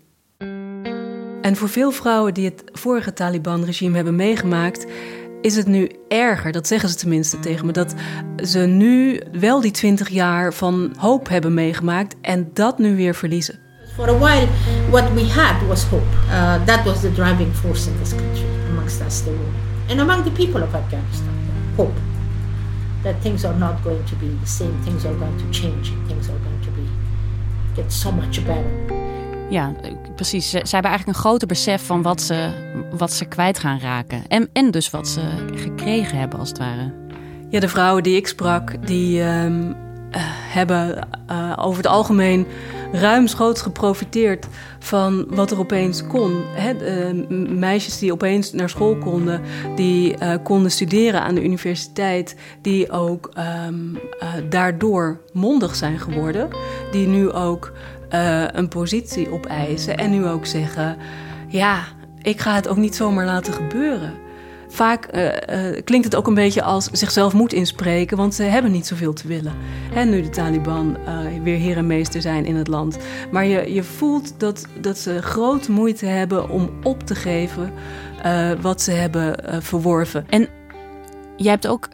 En 1.42 1.56
voor 1.56 1.68
veel 1.68 1.90
vrouwen 1.90 2.34
die 2.34 2.44
het 2.44 2.64
vorige 2.72 3.12
Taliban-regime 3.12 3.94
hebben 3.94 4.16
meegemaakt, 4.16 4.86
is 5.40 5.56
het 5.56 5.66
nu 5.66 5.90
erger, 6.08 6.52
dat 6.52 6.66
zeggen 6.66 6.88
ze 6.88 6.96
tenminste 6.96 7.38
tegen 7.38 7.66
me, 7.66 7.72
dat 7.72 7.94
ze 8.44 8.58
nu 8.58 9.20
wel 9.32 9.60
die 9.60 9.70
twintig 9.70 10.08
jaar 10.08 10.54
van 10.54 10.94
hoop 10.98 11.28
hebben 11.28 11.54
meegemaakt 11.54 12.14
en 12.20 12.50
dat 12.52 12.78
nu 12.78 12.96
weer 12.96 13.14
verliezen. 13.14 13.67
For 13.98 14.08
a 14.08 14.14
while, 14.14 14.46
what 14.94 15.10
we 15.12 15.24
had 15.24 15.60
was 15.68 15.82
hope. 15.82 16.12
Uh, 16.30 16.64
that 16.66 16.86
was 16.86 17.02
the 17.02 17.10
driving 17.10 17.52
force 17.52 17.88
in 17.88 17.98
this 17.98 18.12
country, 18.12 18.46
amongst 18.70 19.02
us, 19.02 19.22
the 19.22 19.32
women, 19.32 19.54
and 19.88 20.00
among 20.00 20.22
the 20.22 20.30
people 20.30 20.62
of 20.62 20.72
Afghanistan. 20.72 21.34
Hope 21.76 21.98
that 23.02 23.20
things 23.22 23.44
are 23.44 23.58
not 23.58 23.82
going 23.82 24.04
to 24.04 24.14
be 24.14 24.28
the 24.28 24.46
same, 24.46 24.80
things 24.84 25.04
are 25.04 25.14
going 25.14 25.36
to 25.38 25.50
change, 25.50 25.90
and 25.90 26.06
things 26.06 26.28
are 26.28 26.38
going 26.38 26.60
to 26.62 26.70
be 26.70 26.86
get 27.74 27.92
so 27.92 28.12
much 28.12 28.44
better. 28.46 28.70
Ja, 29.50 29.74
precies. 30.14 30.50
Ze, 30.50 30.60
ze, 30.64 30.74
hebben 30.74 30.90
eigenlijk 30.90 31.18
een 31.18 31.24
groter 31.24 31.48
besef 31.48 31.86
van 31.86 32.02
wat 32.02 32.20
ze, 32.20 32.50
wat 32.90 33.12
ze 33.12 33.24
kwijt 33.24 33.58
gaan 33.58 33.78
raken. 33.78 34.26
En, 34.28 34.48
en 34.52 34.70
dus 34.70 34.90
wat 34.90 35.08
ze 35.08 35.20
gekregen 35.54 36.18
hebben, 36.18 36.38
als 36.38 36.48
het 36.48 36.58
ware. 36.58 36.92
Ja, 37.50 37.60
de 37.60 37.68
vrouwen 37.68 38.02
die 38.02 38.16
ik 38.16 38.26
sprak, 38.26 38.86
die 38.86 39.22
um, 39.22 39.68
uh, 39.68 39.74
hebben 40.52 41.08
uh, 41.30 41.52
over 41.56 41.76
het 41.76 41.86
algemeen 41.86 42.46
ruimschoots 42.92 43.62
geprofiteerd 43.62 44.46
van 44.78 45.26
wat 45.28 45.50
er 45.50 45.58
opeens 45.58 46.06
kon. 46.06 46.42
He, 46.54 46.72
uh, 47.10 47.48
meisjes 47.48 47.98
die 47.98 48.12
opeens 48.12 48.52
naar 48.52 48.68
school 48.68 48.96
konden, 48.96 49.40
die 49.74 50.16
uh, 50.22 50.34
konden 50.42 50.70
studeren 50.70 51.22
aan 51.22 51.34
de 51.34 51.44
universiteit, 51.44 52.36
die 52.62 52.90
ook 52.90 53.30
um, 53.66 53.98
uh, 54.20 54.28
daardoor 54.50 55.20
mondig 55.32 55.74
zijn 55.74 55.98
geworden, 55.98 56.48
die 56.90 57.06
nu 57.06 57.30
ook 57.30 57.72
een 58.52 58.68
positie 58.68 59.30
opeisen 59.30 59.96
en 59.96 60.10
nu 60.10 60.26
ook 60.26 60.46
zeggen: 60.46 60.96
ja, 61.48 61.84
ik 62.22 62.40
ga 62.40 62.54
het 62.54 62.68
ook 62.68 62.76
niet 62.76 62.96
zomaar 62.96 63.24
laten 63.24 63.52
gebeuren. 63.52 64.12
Vaak 64.68 65.14
uh, 65.14 65.24
uh, 65.24 65.82
klinkt 65.84 66.04
het 66.04 66.16
ook 66.16 66.26
een 66.26 66.34
beetje 66.34 66.62
als 66.62 66.84
zichzelf 66.84 67.32
moet 67.32 67.52
inspreken, 67.52 68.16
want 68.16 68.34
ze 68.34 68.42
hebben 68.42 68.70
niet 68.70 68.86
zoveel 68.86 69.12
te 69.12 69.28
willen. 69.28 69.52
Hè, 69.92 70.04
nu 70.04 70.22
de 70.22 70.28
Taliban 70.28 70.96
uh, 71.06 71.42
weer 71.42 71.58
heer 71.58 71.76
en 71.76 71.86
meester 71.86 72.22
zijn 72.22 72.44
in 72.44 72.56
het 72.56 72.68
land. 72.68 72.98
Maar 73.30 73.44
je, 73.44 73.72
je 73.72 73.82
voelt 73.82 74.40
dat, 74.40 74.66
dat 74.80 74.98
ze 74.98 75.22
grote 75.22 75.72
moeite 75.72 76.06
hebben 76.06 76.50
om 76.50 76.70
op 76.82 77.02
te 77.02 77.14
geven 77.14 77.72
wat 78.60 78.82
ze 78.82 78.90
hebben 78.90 79.62
verworven. 79.62 80.26
En 80.28 80.48
jij 81.36 81.50
hebt 81.50 81.66
ook 81.66 81.88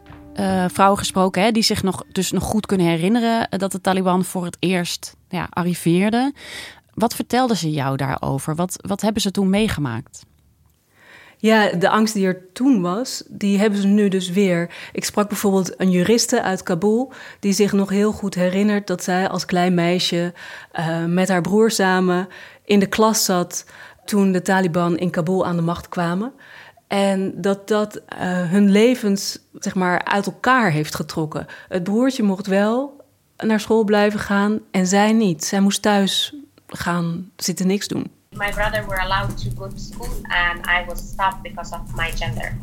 vrouwen 0.67 0.97
gesproken 0.97 1.43
hè, 1.43 1.51
die 1.51 1.63
zich 1.63 1.83
nog, 1.83 2.03
dus 2.11 2.31
nog 2.31 2.43
goed 2.43 2.65
kunnen 2.65 2.87
herinneren 2.87 3.47
dat 3.49 3.71
de 3.71 3.81
Taliban 3.81 4.23
voor 4.23 4.45
het 4.45 4.57
eerst 4.59 5.15
ja, 5.29 5.47
arriveerde. 5.49 6.33
Wat 6.93 7.15
vertelden 7.15 7.57
ze 7.57 7.71
jou 7.71 7.97
daarover? 7.97 8.55
Wat, 8.55 8.75
wat 8.87 9.01
hebben 9.01 9.21
ze 9.21 9.31
toen 9.31 9.49
meegemaakt? 9.49 10.25
Ja, 11.45 11.69
de 11.69 11.89
angst 11.89 12.13
die 12.13 12.25
er 12.25 12.51
toen 12.53 12.81
was, 12.81 13.23
die 13.27 13.59
hebben 13.59 13.79
ze 13.79 13.87
nu 13.87 14.07
dus 14.07 14.29
weer. 14.29 14.73
Ik 14.91 15.05
sprak 15.05 15.27
bijvoorbeeld 15.27 15.79
een 15.79 15.91
juriste 15.91 16.41
uit 16.41 16.63
Kabul, 16.63 17.13
die 17.39 17.53
zich 17.53 17.71
nog 17.71 17.89
heel 17.89 18.11
goed 18.11 18.35
herinnert 18.35 18.87
dat 18.87 19.03
zij 19.03 19.29
als 19.29 19.45
klein 19.45 19.73
meisje 19.73 20.33
uh, 20.79 21.05
met 21.05 21.29
haar 21.29 21.41
broer 21.41 21.71
samen 21.71 22.27
in 22.63 22.79
de 22.79 22.85
klas 22.85 23.25
zat 23.25 23.65
toen 24.05 24.31
de 24.31 24.41
Taliban 24.41 24.97
in 24.97 25.09
Kabul 25.09 25.45
aan 25.45 25.55
de 25.55 25.61
macht 25.61 25.89
kwamen. 25.89 26.33
En 26.87 27.41
dat 27.41 27.67
dat 27.67 27.95
uh, 27.95 28.01
hun 28.51 28.71
levens 28.71 29.39
zeg 29.59 29.75
maar, 29.75 30.03
uit 30.03 30.25
elkaar 30.25 30.71
heeft 30.71 30.95
getrokken. 30.95 31.45
Het 31.67 31.83
broertje 31.83 32.23
mocht 32.23 32.47
wel 32.47 33.05
naar 33.37 33.59
school 33.59 33.83
blijven 33.83 34.19
gaan 34.19 34.59
en 34.71 34.87
zij 34.87 35.13
niet. 35.13 35.45
Zij 35.45 35.59
moest 35.59 35.81
thuis 35.81 36.35
gaan 36.67 37.31
zitten 37.35 37.67
niks 37.67 37.87
doen. 37.87 38.14
My 38.35 38.51
brother 38.51 38.83
were 38.85 38.99
allowed 39.01 39.37
to 39.37 39.49
go 39.51 39.69
to 39.69 39.79
school 39.79 40.09
and 40.31 40.61
I 40.65 40.83
was 40.87 41.01
stopped 41.01 41.43
because 41.43 41.73
of 41.73 41.95
my 41.95 42.11
gender 42.11 42.57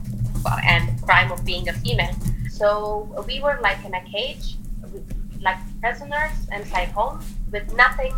and 0.64 1.02
crime 1.02 1.32
of 1.32 1.44
being 1.44 1.68
a 1.68 1.72
female. 1.72 2.14
So 2.50 3.24
we 3.26 3.40
were 3.40 3.58
like 3.62 3.84
in 3.84 3.94
a 3.94 4.04
cage, 4.04 4.56
like 5.40 5.58
prisoners 5.80 6.32
inside 6.52 6.88
home 6.88 7.20
with 7.50 7.74
nothing 7.74 8.14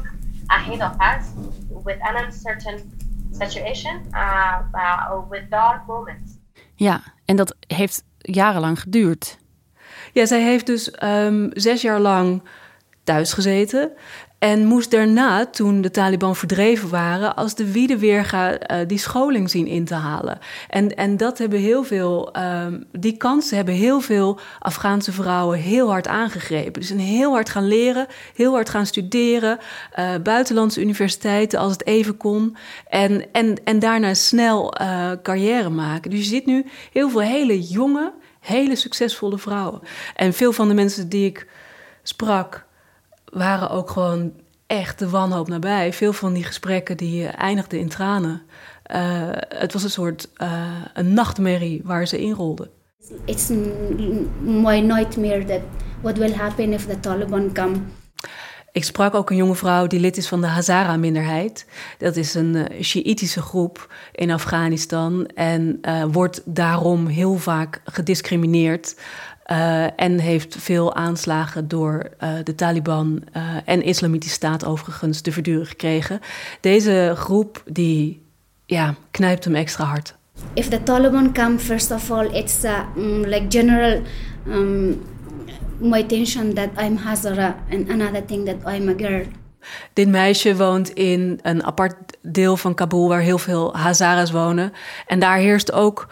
ahead 0.50 0.80
of 0.80 1.00
us, 1.00 1.30
with 1.70 1.99
an 2.02 2.16
uncertain 2.16 2.90
situation, 3.32 4.02
uh, 4.14 4.62
uh, 4.75 5.20
with 5.30 5.50
dark 5.50 5.87
moments. 5.87 6.32
Ja, 6.75 7.02
en 7.25 7.37
dat 7.37 7.56
heeft 7.66 8.04
jarenlang 8.18 8.80
geduurd. 8.80 9.38
Ja, 10.12 10.26
zij 10.26 10.42
heeft 10.42 10.66
dus 10.66 11.02
um, 11.02 11.50
zes 11.52 11.82
jaar 11.82 12.00
lang 12.00 12.42
thuis 13.04 13.32
gezeten. 13.32 13.92
En 14.44 14.66
moest 14.66 14.90
daarna, 14.90 15.46
toen 15.46 15.80
de 15.80 15.90
Taliban 15.90 16.36
verdreven 16.36 16.88
waren, 16.88 17.36
als 17.36 17.54
de 17.54 17.72
wiede 17.72 17.98
weer 17.98 18.34
uh, 18.34 18.78
die 18.86 18.98
scholing 18.98 19.50
zien 19.50 19.66
in 19.66 19.84
te 19.84 19.94
halen. 19.94 20.38
En, 20.68 20.96
en 20.96 21.16
dat 21.16 21.38
hebben 21.38 21.58
heel 21.58 21.84
veel, 21.84 22.36
um, 22.36 22.84
die 22.92 23.16
kansen 23.16 23.56
hebben 23.56 23.74
heel 23.74 24.00
veel 24.00 24.38
Afghaanse 24.58 25.12
vrouwen 25.12 25.58
heel 25.58 25.90
hard 25.90 26.08
aangegrepen. 26.08 26.80
Dus 26.80 26.90
een 26.90 26.98
heel 26.98 27.32
hard 27.32 27.48
gaan 27.48 27.66
leren, 27.66 28.06
heel 28.34 28.52
hard 28.52 28.68
gaan 28.68 28.86
studeren, 28.86 29.58
uh, 29.98 30.14
buitenlandse 30.22 30.80
universiteiten 30.80 31.58
als 31.58 31.72
het 31.72 31.86
even 31.86 32.16
kon. 32.16 32.56
En, 32.88 33.32
en, 33.32 33.64
en 33.64 33.78
daarna 33.78 34.14
snel 34.14 34.80
uh, 34.80 35.10
carrière 35.22 35.70
maken. 35.70 36.10
Dus 36.10 36.20
je 36.20 36.24
ziet 36.24 36.46
nu 36.46 36.66
heel 36.92 37.10
veel 37.10 37.20
hele 37.20 37.60
jonge, 37.60 38.12
hele 38.40 38.76
succesvolle 38.76 39.38
vrouwen. 39.38 39.80
En 40.14 40.32
veel 40.32 40.52
van 40.52 40.68
de 40.68 40.74
mensen 40.74 41.08
die 41.08 41.26
ik 41.26 41.48
sprak 42.02 42.66
waren 43.34 43.70
ook 43.70 43.90
gewoon 43.90 44.32
echt 44.66 44.98
de 44.98 45.08
wanhoop 45.08 45.48
nabij. 45.48 45.92
Veel 45.92 46.12
van 46.12 46.32
die 46.32 46.44
gesprekken 46.44 46.96
die 46.96 47.26
eindigden 47.26 47.78
in 47.78 47.88
tranen. 47.88 48.42
Uh, 48.94 49.28
het 49.48 49.72
was 49.72 49.82
een 49.82 49.90
soort 49.90 50.28
uh, 50.42 50.62
een 50.94 51.14
nachtmerrie 51.14 51.80
waar 51.84 52.06
ze 52.06 52.22
in 52.22 52.32
rolden. 52.32 52.70
It's 53.24 53.48
my 54.40 54.80
nightmare 54.80 55.44
that 55.44 55.60
what 56.00 56.18
will 56.18 56.34
happen 56.34 56.72
if 56.72 56.86
the 56.86 57.00
Taliban 57.00 57.52
come. 57.52 57.74
Ik 58.75 58.85
sprak 58.85 59.14
ook 59.14 59.31
een 59.31 59.37
jonge 59.37 59.54
vrouw 59.54 59.87
die 59.87 60.00
lid 60.00 60.16
is 60.16 60.28
van 60.28 60.40
de 60.40 60.47
Hazara-minderheid. 60.47 61.66
Dat 61.99 62.16
is 62.16 62.35
een 62.35 62.54
uh, 62.54 62.83
Sjiïtische 62.83 63.40
groep 63.40 63.95
in 64.12 64.31
Afghanistan 64.31 65.26
en 65.26 65.78
uh, 65.83 66.04
wordt 66.12 66.43
daarom 66.45 67.07
heel 67.07 67.38
vaak 67.38 67.81
gediscrimineerd. 67.85 68.97
Uh, 69.47 70.00
en 70.00 70.19
heeft 70.19 70.57
veel 70.59 70.95
aanslagen 70.95 71.69
door 71.69 72.11
de 72.45 72.54
Taliban 72.54 73.23
en 73.64 73.83
Islamitische 73.83 74.35
Staat 74.35 74.64
overigens 74.64 75.21
te 75.21 75.33
verduren 75.33 75.66
gekregen. 75.66 76.21
Deze 76.61 77.12
groep 77.16 77.62
die 77.66 78.23
ja, 78.66 78.95
knijpt 79.11 79.45
hem 79.45 79.54
extra 79.54 79.85
hard. 79.85 80.14
If 80.54 80.69
the 80.69 80.83
Taliban 80.83 81.33
come, 81.33 81.59
first 81.59 81.90
of 81.90 82.11
all, 82.11 82.26
it's 82.26 82.64
um, 82.64 83.21
like 83.21 83.45
general 83.49 84.02
um, 84.49 85.02
my 85.81 85.99
intention 85.99 86.54
that 86.54 86.69
I'm 86.78 86.99
Hazara 86.99 87.54
and 87.71 87.90
another 87.90 88.25
thing 88.26 88.47
that 88.47 88.75
I'm 88.75 88.88
a 88.88 88.95
girl. 88.97 89.26
Dit 89.93 90.09
meisje 90.09 90.57
woont 90.57 90.90
in 90.90 91.38
een 91.43 91.64
apart 91.64 91.95
deel 92.23 92.57
van 92.57 92.75
Kabul 92.75 93.09
waar 93.09 93.21
heel 93.21 93.38
veel 93.38 93.76
Hazaras 93.76 94.31
wonen. 94.31 94.73
En 95.07 95.19
daar 95.19 95.37
heerst 95.37 95.73
ook 95.73 96.09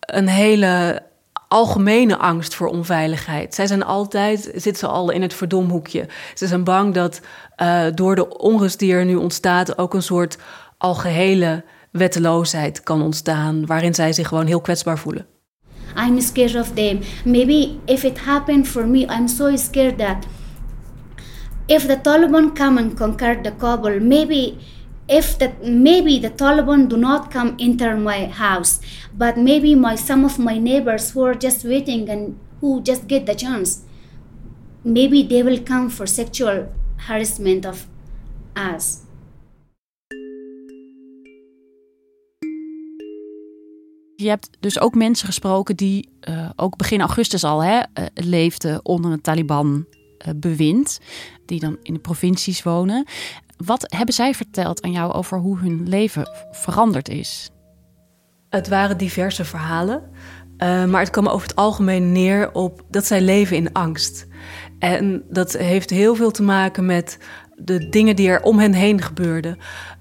een 0.00 0.28
hele 0.28 1.02
algemene 1.48 2.16
angst 2.16 2.54
voor 2.54 2.68
onveiligheid. 2.68 3.54
Zij 3.54 3.66
zijn 3.66 3.84
altijd, 3.84 4.40
zitten 4.40 4.76
ze 4.76 4.86
al 4.86 5.10
in 5.10 5.22
het 5.22 5.34
verdomhoekje. 5.34 6.08
Ze 6.34 6.46
zijn 6.46 6.64
bang 6.64 6.94
dat 6.94 7.20
uh, 7.62 7.84
door 7.94 8.14
de 8.14 8.38
onrust 8.38 8.78
die 8.78 8.92
er 8.92 9.04
nu 9.04 9.14
ontstaat 9.14 9.78
ook 9.78 9.94
een 9.94 10.02
soort 10.02 10.38
algehele 10.78 11.64
wetteloosheid 11.90 12.82
kan 12.82 13.02
ontstaan, 13.02 13.66
waarin 13.66 13.94
zij 13.94 14.12
zich 14.12 14.28
gewoon 14.28 14.46
heel 14.46 14.60
kwetsbaar 14.60 14.98
voelen. 14.98 15.26
I'm 15.94 16.20
scared 16.20 16.54
of 16.54 16.76
them. 16.76 17.02
Maybe 17.24 17.80
if 17.86 18.04
it 18.04 18.18
happened 18.18 18.68
for 18.68 18.86
me, 18.86 19.06
I'm 19.06 19.28
so 19.28 19.54
scared 19.56 19.98
that 19.98 20.26
if 21.68 21.86
the 21.86 21.96
Taliban 21.96 22.54
come 22.56 22.78
and 22.78 22.96
conquer 22.96 23.40
the 23.40 23.52
Kabul, 23.52 24.00
maybe 24.00 24.58
if 25.08 25.38
that 25.38 25.64
maybe 25.64 26.18
the 26.18 26.30
Taliban 26.30 26.88
do 26.88 26.96
not 26.96 27.30
come 27.30 27.56
enter 27.60 27.96
my 27.96 28.26
house, 28.26 28.80
but 29.12 29.36
maybe 29.36 29.74
my 29.74 29.94
some 29.96 30.24
of 30.24 30.38
my 30.38 30.58
neighbors 30.58 31.10
who 31.10 31.24
are 31.24 31.34
just 31.34 31.64
waiting 31.64 32.08
and 32.08 32.38
who 32.60 32.80
just 32.82 33.06
get 33.08 33.26
the 33.26 33.34
chance, 33.34 33.82
maybe 34.84 35.22
they 35.22 35.42
will 35.42 35.58
come 35.58 35.90
for 35.90 36.06
sexual 36.06 36.72
harassment 37.06 37.66
of 37.66 37.86
us. 38.54 39.02
Je 44.20 44.28
hebt 44.28 44.50
dus 44.60 44.80
ook 44.80 44.94
mensen 44.94 45.26
gesproken 45.26 45.76
die 45.76 46.08
uh, 46.28 46.50
ook 46.56 46.76
begin 46.76 47.00
augustus 47.00 47.44
al 47.44 47.62
hè, 47.62 47.76
uh, 47.76 48.04
leefden 48.14 48.84
onder 48.84 49.10
een 49.12 49.20
Taliban-bewind, 49.20 50.98
uh, 51.00 51.06
die 51.46 51.60
dan 51.60 51.76
in 51.82 51.94
de 51.94 52.00
provincies 52.00 52.62
wonen. 52.62 53.06
Wat 53.56 53.84
hebben 53.88 54.14
zij 54.14 54.34
verteld 54.34 54.82
aan 54.82 54.92
jou 54.92 55.12
over 55.12 55.38
hoe 55.38 55.58
hun 55.58 55.88
leven 55.88 56.28
veranderd 56.50 57.08
is? 57.08 57.50
Het 58.48 58.68
waren 58.68 58.98
diverse 58.98 59.44
verhalen, 59.44 60.02
maar 60.58 61.00
het 61.00 61.10
kwam 61.10 61.26
over 61.26 61.48
het 61.48 61.56
algemeen 61.56 62.12
neer 62.12 62.52
op 62.52 62.82
dat 62.90 63.06
zij 63.06 63.20
leven 63.20 63.56
in 63.56 63.72
angst. 63.72 64.26
En 64.78 65.24
dat 65.30 65.52
heeft 65.52 65.90
heel 65.90 66.14
veel 66.14 66.30
te 66.30 66.42
maken 66.42 66.86
met 66.86 67.18
de 67.64 67.88
dingen 67.88 68.16
die 68.16 68.28
er 68.28 68.42
om 68.42 68.58
hen 68.58 68.72
heen 68.72 69.02
gebeurden. 69.02 69.58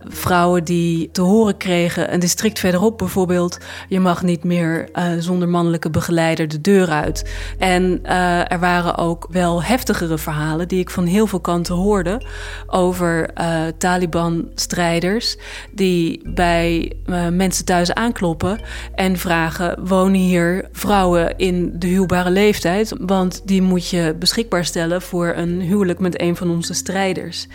Vrouwen 0.07 0.63
die 0.63 1.11
te 1.11 1.21
horen 1.21 1.57
kregen, 1.57 2.13
een 2.13 2.19
district 2.19 2.59
verderop 2.59 2.97
bijvoorbeeld, 2.97 3.57
je 3.87 3.99
mag 3.99 4.23
niet 4.23 4.43
meer 4.43 4.89
uh, 4.93 5.05
zonder 5.19 5.49
mannelijke 5.49 5.89
begeleider 5.89 6.47
de 6.47 6.61
deur 6.61 6.89
uit. 6.89 7.31
En 7.57 7.99
uh, 8.03 8.51
er 8.51 8.59
waren 8.59 8.97
ook 8.97 9.27
wel 9.31 9.63
heftigere 9.63 10.17
verhalen 10.17 10.67
die 10.67 10.79
ik 10.79 10.89
van 10.89 11.05
heel 11.05 11.27
veel 11.27 11.39
kanten 11.39 11.75
hoorde 11.75 12.21
over 12.67 13.29
uh, 13.37 13.61
Taliban-strijders 13.77 15.37
die 15.71 16.29
bij 16.29 16.93
mensen 17.31 17.65
thuis 17.65 17.93
aankloppen 17.93 18.59
en 18.95 19.17
vragen: 19.17 19.87
wonen 19.87 20.19
hier 20.19 20.67
vrouwen 20.71 21.37
in 21.37 21.71
de 21.79 21.87
huwbare 21.87 22.29
leeftijd? 22.29 22.93
Want 22.99 23.41
die 23.47 23.61
moet 23.61 23.89
je 23.89 24.15
beschikbaar 24.19 24.65
stellen 24.65 25.01
voor 25.01 25.33
een 25.35 25.61
huwelijk 25.61 25.99
met 25.99 26.21
een 26.21 26.35
van 26.35 26.49
onze 26.49 26.73
strijders. 26.73 27.47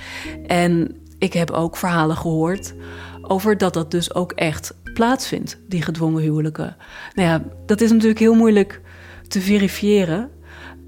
En 0.46 0.96
ik 1.18 1.32
heb 1.32 1.50
ook 1.50 1.76
verhalen 1.76 2.16
gehoord 2.16 2.74
over 3.22 3.58
dat 3.58 3.74
dat 3.74 3.90
dus 3.90 4.14
ook 4.14 4.32
echt 4.32 4.74
plaatsvindt, 4.94 5.58
die 5.68 5.82
gedwongen 5.82 6.22
huwelijken. 6.22 6.76
Nou 7.14 7.28
ja, 7.28 7.42
dat 7.66 7.80
is 7.80 7.90
natuurlijk 7.90 8.18
heel 8.18 8.34
moeilijk 8.34 8.80
te 9.28 9.40
verifiëren. 9.40 10.30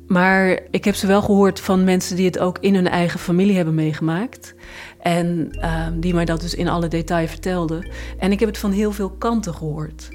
Maar 0.07 0.61
ik 0.71 0.85
heb 0.85 0.95
ze 0.95 1.07
wel 1.07 1.23
gehoord 1.23 1.61
van 1.61 1.85
mensen 1.85 2.17
die 2.17 2.27
het 2.27 2.39
ook 2.39 2.59
in 2.59 2.75
hun 2.75 2.89
eigen 2.89 3.21
familie 3.21 3.57
hebben 3.57 3.75
meegemaakt. 3.75 4.55
En 5.01 5.49
uh, 5.53 5.87
die 5.95 6.15
mij 6.15 6.25
dat 6.25 6.41
dus 6.41 6.55
in 6.55 6.69
alle 6.69 6.89
detail 6.89 7.29
vertelden. 7.29 7.89
En 8.19 8.33
ik 8.33 8.41
heb 8.41 8.49
het 8.49 8.59
van 8.59 8.71
heel 8.71 8.93
veel 8.93 9.11
kanten 9.11 9.55
gehoord. 9.55 10.09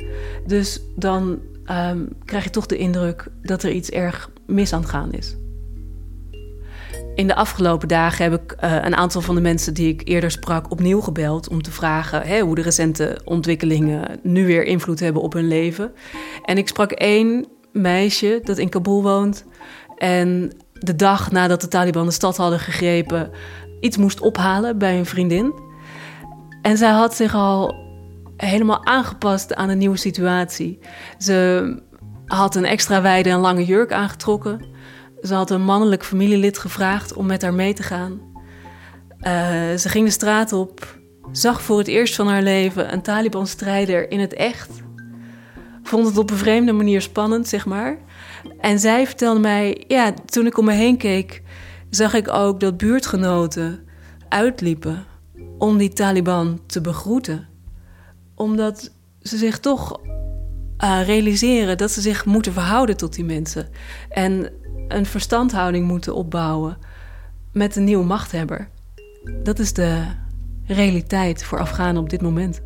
Dus 0.46 0.82
dan 0.96 1.40
uh, 1.66 1.92
krijg 2.26 2.44
je 2.44 2.50
toch 2.50 2.66
de 2.66 2.78
indruk 2.78 3.28
dat 3.42 3.64
er 3.64 3.72
iets 3.72 3.90
erg 3.90 4.32
mis 4.46 4.74
aan 4.74 4.82
het 4.82 4.90
gaan 4.90 5.12
is. 5.12 5.36
In 7.16 7.28
de 7.28 7.36
afgelopen 7.36 7.88
dagen 7.88 8.24
heb 8.24 8.42
ik 8.42 8.56
uh, 8.64 8.76
een 8.82 8.96
aantal 8.96 9.22
van 9.22 9.36
de 9.36 9.42
mensen 9.42 9.74
die 9.74 9.88
ik 9.88 10.02
eerder 10.08 10.32
sprak 10.32 10.72
opnieuw 10.72 11.02
gebeld 11.02 11.50
om 11.50 11.62
te 11.62 11.72
vragen 11.72 12.40
hoe 12.40 12.56
de 12.56 12.62
recente 12.62 13.22
ontwikkelingen 13.26 14.20
nu 14.24 14.46
weer 14.46 14.64
invloed 14.64 15.00
hebben 15.00 15.22
op 15.22 15.34
hun 15.34 15.48
leven. 15.48 15.92
En 16.46 16.58
ik 16.58 16.68
sprak 16.68 16.92
één 16.92 17.48
meisje 17.72 18.40
dat 18.44 18.58
in 18.58 18.70
Kabul 18.70 19.02
woont 19.02 19.46
en 19.98 20.52
de 20.74 20.96
dag 20.96 21.32
nadat 21.32 21.62
de 21.62 21.68
Taliban 21.68 22.06
de 22.06 22.12
stad 22.12 22.38
hadden 22.38 22.60
gegrepen 22.60 23.32
iets 23.80 23.98
moest 23.98 24.22
ophalen 24.22 24.78
bij 24.78 24.98
een 24.98 25.06
vriendin. 25.06 25.54
En 26.62 26.78
zij 26.78 26.92
had 26.92 27.16
zich 27.16 27.36
al 27.36 27.76
helemaal 28.38 28.86
aangepast 28.86 29.56
aan 29.56 29.70
een 29.70 29.78
nieuwe 29.78 29.98
situatie. 29.98 30.80
Ze 31.18 31.82
had 32.26 32.56
een 32.56 32.66
extra 32.66 33.02
wijde 33.02 33.30
en 33.30 33.40
lange 33.40 33.66
jurk 33.66 33.92
aangetrokken. 33.92 34.66
Ze 35.22 35.34
had 35.34 35.50
een 35.50 35.64
mannelijk 35.64 36.04
familielid 36.06 36.58
gevraagd 36.58 37.14
om 37.14 37.26
met 37.26 37.42
haar 37.42 37.54
mee 37.54 37.74
te 37.74 37.84
gaan. 37.84 38.20
Uh, 39.22 39.30
ze 39.78 39.90
ging 39.90 40.06
de 40.06 40.12
straat 40.12 40.54
op, 40.54 41.00
zag 41.32 41.62
voor 41.62 41.78
het 41.78 41.88
eerst 41.88 42.16
van 42.16 42.28
haar 42.28 42.42
leven 42.42 42.94
een 42.94 43.02
Taliban-strijder 43.02 44.12
in 44.12 44.20
het 44.20 44.34
echt. 44.34 44.70
Vond 45.84 46.08
het 46.08 46.18
op 46.18 46.30
een 46.30 46.38
vreemde 46.38 46.72
manier 46.72 47.02
spannend, 47.02 47.48
zeg 47.48 47.66
maar. 47.66 47.98
En 48.60 48.80
zij 48.80 49.06
vertelde 49.06 49.40
mij, 49.40 49.84
ja, 49.88 50.14
toen 50.26 50.46
ik 50.46 50.58
om 50.58 50.66
me 50.66 50.74
heen 50.74 50.98
keek, 50.98 51.42
zag 51.90 52.14
ik 52.14 52.34
ook 52.34 52.60
dat 52.60 52.78
buurtgenoten 52.78 53.88
uitliepen 54.30 55.06
om 55.58 55.78
die 55.78 55.94
Taliban 55.94 56.62
te 56.66 56.82
begroeten. 56.82 57.48
Omdat 58.36 58.92
ze 59.22 59.38
zich 59.38 59.60
toch 59.60 60.00
uh, 60.84 61.06
realiseren 61.06 61.78
dat 61.78 61.92
ze 61.92 62.02
zich 62.02 62.26
moeten 62.26 62.54
verhouden 62.54 62.98
tot 62.98 63.14
die 63.14 63.26
mensen. 63.26 63.70
En 64.10 64.52
een 64.88 65.06
verstandhouding 65.06 65.88
moeten 65.88 66.16
opbouwen 66.16 66.78
met 67.52 67.76
een 67.76 67.84
nieuwe 67.84 68.06
machthebber. 68.06 68.70
Dat 69.44 69.60
is 69.60 69.74
de 69.74 70.06
realiteit 70.66 71.44
voor 71.44 71.60
Afghanen 71.60 72.02
op 72.02 72.10
dit 72.10 72.22
moment. 72.22 72.62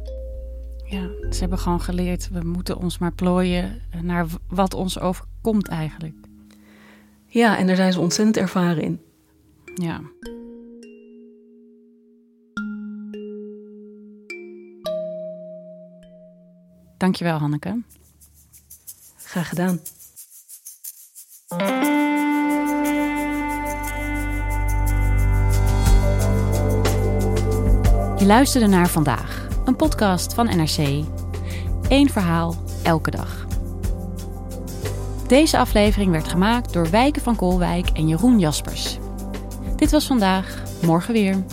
Ja, 0.86 1.10
ze 1.30 1.40
hebben 1.40 1.60
gewoon 1.60 1.82
geleerd, 1.82 2.30
we 2.32 2.40
moeten 2.44 2.78
ons 2.78 2.98
maar 2.98 3.14
plooien 3.14 3.82
naar 4.02 4.26
wat 4.48 4.74
ons 4.74 5.00
overkomt 5.00 5.68
eigenlijk. 5.68 6.16
Ja, 7.26 7.58
en 7.58 7.68
daar 7.68 7.76
zijn 7.76 7.94
ze 7.94 8.00
ontzettend 8.00 8.38
ervaren 8.38 8.84
in. 8.84 9.02
Ja. 9.76 10.02
Dankjewel, 16.98 17.38
Hanneke. 17.38 17.82
Gedaan. 19.44 19.80
Je 28.18 28.26
luisterde 28.26 28.68
naar 28.68 28.88
vandaag, 28.88 29.48
een 29.66 29.76
podcast 29.76 30.34
van 30.34 30.46
NRC. 30.46 31.06
Eén 31.90 32.10
verhaal, 32.10 32.56
elke 32.84 33.12
dag. 33.12 33.46
Deze 35.28 35.58
aflevering 35.58 36.12
werd 36.12 36.28
gemaakt 36.28 36.74
door 36.74 36.90
Wijken 36.90 37.22
van 37.22 37.36
Koolwijk 37.36 37.90
en 37.90 38.08
Jeroen 38.08 38.40
Jaspers. 38.40 38.98
Dit 39.76 39.92
was 39.92 40.08
vandaag, 40.08 40.64
morgen 40.82 41.14
weer. 41.14 41.46